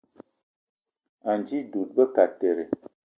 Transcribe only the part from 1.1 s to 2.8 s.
Anji dud be kateré